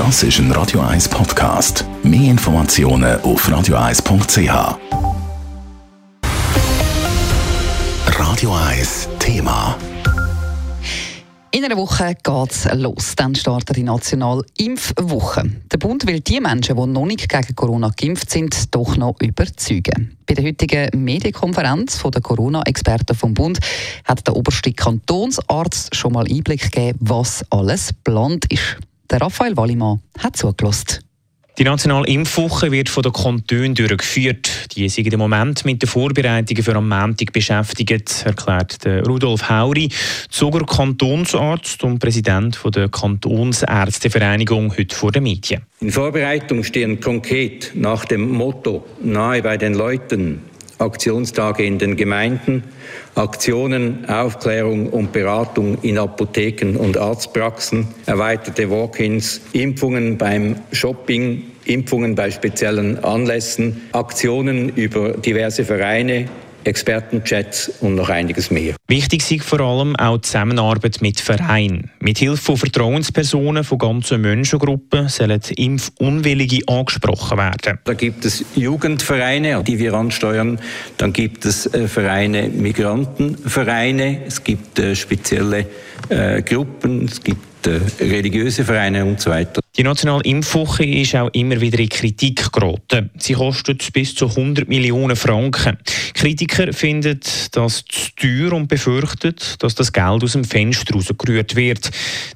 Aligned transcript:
Das 0.00 0.22
ist 0.22 0.38
ein 0.38 0.50
Radio 0.52 0.80
1 0.80 1.10
Podcast. 1.10 1.84
Mehr 2.02 2.30
Informationen 2.30 3.20
auf 3.20 3.46
radio1.ch. 3.46 4.78
Radio 8.06 8.54
1 8.54 9.08
Thema. 9.18 9.76
In 11.50 11.66
einer 11.66 11.76
Woche 11.76 12.14
geht 12.14 12.50
es 12.50 12.66
los. 12.72 13.14
Dann 13.14 13.34
startet 13.34 13.76
die 13.76 13.82
nationale 13.82 14.42
Impfwoche. 14.56 15.50
Der 15.70 15.76
Bund 15.76 16.06
will 16.06 16.20
die 16.20 16.40
Menschen, 16.40 16.76
die 16.76 16.86
noch 16.86 17.04
nicht 17.04 17.28
gegen 17.28 17.54
Corona 17.54 17.90
geimpft 17.94 18.30
sind, 18.30 18.74
doch 18.74 18.96
noch 18.96 19.20
überzeugen. 19.20 20.16
Bei 20.24 20.32
der 20.32 20.46
heutigen 20.46 21.04
Medienkonferenz 21.04 22.02
der 22.02 22.22
Corona-Experten 22.22 23.14
vom 23.14 23.34
Bund 23.34 23.58
hat 24.06 24.26
der 24.26 24.34
oberste 24.34 24.72
Kantonsarzt 24.72 25.94
schon 25.94 26.14
mal 26.14 26.24
Einblick 26.26 26.72
gegeben, 26.72 26.98
was 27.02 27.44
alles 27.50 27.88
geplant 27.88 28.50
ist. 28.50 28.78
Der 29.10 29.20
Raphael 29.20 29.56
Wallimann 29.56 30.00
hat 30.18 30.36
zugelassen. 30.36 31.00
Die 31.58 31.64
nationale 31.64 32.06
Impfwoche 32.06 32.70
wird 32.70 32.88
von 32.88 33.02
den 33.02 33.12
Kantonen 33.12 33.74
durchgeführt. 33.74 34.74
Die 34.74 34.88
sind 34.88 35.12
im 35.12 35.18
Moment 35.18 35.64
mit 35.64 35.82
den 35.82 35.88
Vorbereitungen 35.88 36.62
für 36.62 36.76
am 36.76 36.88
Montag 36.88 37.32
beschäftigt, 37.32 38.22
erklärt 38.24 38.78
Rudolf 39.06 39.50
Hauri, 39.50 39.90
Zuger 40.30 40.64
Kantonsarzt 40.64 41.82
und 41.82 41.98
Präsident 41.98 42.58
der 42.74 42.88
Kantonsärztevereinigung 42.88 44.74
heute 44.78 44.94
vor 44.94 45.10
den 45.10 45.24
Medien. 45.24 45.62
In 45.80 45.90
Vorbereitung 45.90 46.62
stehen 46.62 47.00
konkret 47.00 47.72
nach 47.74 48.04
dem 48.04 48.30
Motto 48.30 48.86
nahe 49.02 49.42
bei 49.42 49.56
den 49.56 49.74
Leuten 49.74 50.40
Aktionstage 50.80 51.64
in 51.64 51.78
den 51.78 51.96
Gemeinden, 51.96 52.64
Aktionen, 53.14 54.08
Aufklärung 54.08 54.88
und 54.88 55.12
Beratung 55.12 55.78
in 55.82 55.98
Apotheken 55.98 56.76
und 56.76 56.96
Arztpraxen, 56.96 57.88
erweiterte 58.06 58.70
Walk-ins, 58.70 59.40
Impfungen 59.52 60.18
beim 60.18 60.56
Shopping, 60.72 61.44
Impfungen 61.64 62.14
bei 62.14 62.30
speziellen 62.30 63.02
Anlässen, 63.04 63.82
Aktionen 63.92 64.70
über 64.70 65.10
diverse 65.10 65.64
Vereine, 65.64 66.26
Expertenchats 66.64 67.70
und 67.80 67.94
noch 67.94 68.08
einiges 68.08 68.50
mehr. 68.50 68.74
Wichtig 68.88 69.30
ist 69.30 69.44
vor 69.44 69.60
allem 69.60 69.96
auch 69.96 70.16
die 70.16 70.22
Zusammenarbeit 70.22 71.00
mit 71.00 71.20
Vereinen. 71.20 71.90
Mit 72.00 72.18
Hilfe 72.18 72.42
von 72.42 72.56
Vertrauenspersonen 72.56 73.64
von 73.64 73.78
ganzen 73.78 74.20
Menschengruppen 74.20 75.08
sollen 75.08 75.40
Impfunwillige 75.56 76.66
angesprochen 76.68 77.38
werden. 77.38 77.78
Da 77.84 77.94
gibt 77.94 78.24
es 78.24 78.44
Jugendvereine, 78.54 79.62
die 79.64 79.78
wir 79.78 79.94
ansteuern. 79.94 80.58
Dann 80.96 81.12
gibt 81.12 81.44
es 81.44 81.66
äh, 81.66 81.88
Vereine, 81.88 82.48
Migrantenvereine. 82.48 84.24
Es 84.26 84.42
gibt 84.42 84.78
äh, 84.78 84.94
spezielle 84.94 85.66
äh, 86.08 86.42
Gruppen. 86.42 87.06
Es 87.06 87.22
gibt 87.22 87.40
religiöse 88.00 88.64
Vereine 88.64 89.04
und 89.04 89.20
so 89.20 89.30
weiter. 89.30 89.59
Die 89.76 89.84
nationale 89.84 90.24
Impfwoche 90.24 90.84
ist 90.84 91.14
auch 91.14 91.30
immer 91.32 91.60
wieder 91.60 91.78
in 91.78 91.88
Kritik 91.88 92.50
geraten. 92.52 93.10
Sie 93.16 93.34
kostet 93.34 93.92
bis 93.92 94.16
zu 94.16 94.26
100 94.26 94.68
Millionen 94.68 95.14
Franken. 95.14 95.78
Kritiker 96.14 96.72
finden 96.72 97.20
das 97.52 97.84
zu 97.84 98.10
teuer 98.16 98.52
und 98.52 98.66
befürchten, 98.66 99.34
dass 99.60 99.76
das 99.76 99.92
Geld 99.92 100.24
aus 100.24 100.32
dem 100.32 100.42
Fenster 100.42 100.94
rausgerührt 100.94 101.54
wird. 101.54 101.88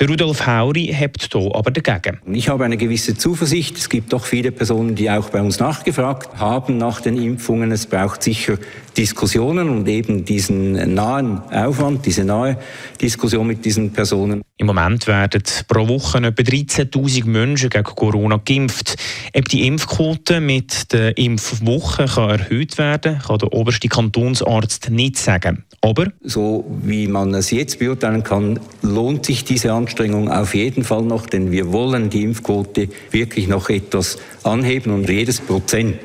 Der 0.00 0.08
Rudolf 0.08 0.44
Hauri 0.44 0.86
hebt 0.92 1.28
hier 1.32 1.54
aber 1.54 1.70
dagegen. 1.70 2.18
Ich 2.32 2.48
habe 2.48 2.64
eine 2.64 2.76
gewisse 2.76 3.16
Zuversicht. 3.16 3.78
Es 3.78 3.88
gibt 3.88 4.12
doch 4.12 4.26
viele 4.26 4.50
Personen, 4.50 4.96
die 4.96 5.08
auch 5.08 5.30
bei 5.30 5.40
uns 5.40 5.60
nachgefragt 5.60 6.36
haben 6.36 6.78
nach 6.78 7.00
den 7.00 7.16
Impfungen. 7.16 7.70
Es 7.70 7.86
braucht 7.86 8.24
sicher 8.24 8.58
Diskussionen 8.96 9.68
und 9.70 9.86
eben 9.86 10.24
diesen 10.24 10.94
nahen 10.94 11.38
Aufwand, 11.52 12.04
diese 12.04 12.24
nahe 12.24 12.58
Diskussion 13.00 13.46
mit 13.46 13.64
diesen 13.64 13.92
Personen. 13.92 14.42
Im 14.60 14.66
Moment 14.66 15.06
werden 15.06 15.42
pro 15.68 15.88
Woche 15.88 16.18
etwa 16.18 16.42
13.000 16.42 17.24
Menschen 17.24 17.70
gegen 17.70 17.82
Corona 17.82 18.38
geimpft. 18.44 18.94
Ob 19.34 19.48
die 19.48 19.66
Impfquote 19.66 20.42
mit 20.42 20.92
der 20.92 21.16
Impfwoche 21.16 22.04
kann 22.04 22.30
erhöht 22.30 22.76
werden 22.76 23.20
kann, 23.26 23.38
der 23.38 23.54
oberste 23.54 23.88
Kantonsarzt 23.88 24.90
nicht 24.90 25.16
sagen. 25.16 25.64
Aber 25.80 26.08
so 26.22 26.66
wie 26.82 27.06
man 27.06 27.32
es 27.32 27.50
jetzt 27.50 27.78
beurteilen 27.78 28.22
kann, 28.22 28.60
lohnt 28.82 29.24
sich 29.24 29.44
diese 29.44 29.72
Anstrengung 29.72 30.30
auf 30.30 30.54
jeden 30.54 30.84
Fall 30.84 31.04
noch, 31.04 31.24
denn 31.24 31.50
wir 31.50 31.72
wollen 31.72 32.10
die 32.10 32.22
Impfquote 32.22 32.90
wirklich 33.12 33.48
noch 33.48 33.70
etwas 33.70 34.18
anheben 34.42 34.92
und 34.92 35.08
jedes 35.08 35.40
Prozent 35.40 35.96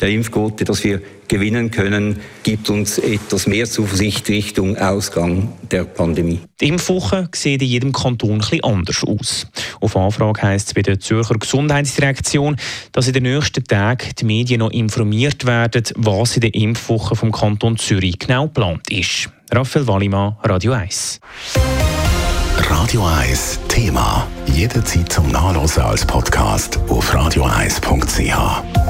der 0.00 0.08
Impfquote, 0.08 0.64
das 0.64 0.82
wir 0.82 1.00
gewinnen 1.30 1.70
können, 1.70 2.20
gibt 2.42 2.68
uns 2.68 2.98
etwas 2.98 3.46
mehr 3.46 3.64
Zuversicht 3.64 4.28
Richtung 4.28 4.76
Ausgang 4.76 5.52
der 5.70 5.84
Pandemie. 5.84 6.40
Die 6.60 6.68
Impfwoche 6.68 7.28
sieht 7.34 7.62
in 7.62 7.68
jedem 7.68 7.92
Kanton 7.92 8.40
etwas 8.40 8.62
anders 8.64 9.04
aus. 9.04 9.46
Auf 9.80 9.96
Anfrage 9.96 10.42
heisst 10.42 10.68
es 10.68 10.74
bei 10.74 10.82
der 10.82 10.98
Zürcher 10.98 11.36
Gesundheitsdirektion, 11.36 12.56
dass 12.92 13.06
in 13.06 13.14
den 13.14 13.22
nächsten 13.22 13.64
Tagen 13.64 14.08
die 14.18 14.24
Medien 14.24 14.58
noch 14.58 14.72
informiert 14.72 15.46
werden, 15.46 15.84
was 15.94 16.34
in 16.34 16.42
der 16.42 16.54
Impfwoche 16.54 17.14
vom 17.14 17.30
Kanton 17.32 17.78
Zürich 17.78 18.18
genau 18.18 18.46
geplant 18.46 18.90
ist. 18.90 19.30
Raphael 19.52 19.86
Wallimann, 19.86 20.36
Radio 20.42 20.72
1. 20.72 21.20
Radio 22.68 23.06
1 23.06 23.60
Thema. 23.68 24.26
Jederzeit 24.46 25.12
zum 25.12 25.30
Nachlesen 25.30 25.82
als 25.82 26.04
Podcast 26.04 26.78
auf 26.88 27.14
radio1.ch. 27.14 28.89